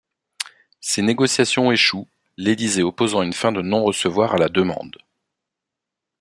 [0.79, 4.97] Ces négociations échouent, l'Élysée opposant une fin de non recevoir à la demande.